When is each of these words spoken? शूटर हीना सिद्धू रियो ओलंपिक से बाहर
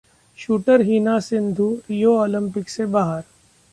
शूटर 0.39 0.81
हीना 0.87 1.19
सिद्धू 1.25 1.69
रियो 1.89 2.17
ओलंपिक 2.21 2.69
से 2.69 2.85
बाहर 2.97 3.23